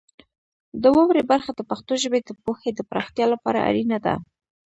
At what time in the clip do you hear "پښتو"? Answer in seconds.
1.69-1.93